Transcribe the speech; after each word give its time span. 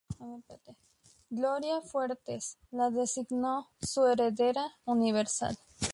Gloria 1.39 1.75
Fuertes 1.83 2.57
la 2.71 2.89
designó 2.89 3.69
su 3.81 4.07
heredera 4.07 4.65
universal. 4.85 5.55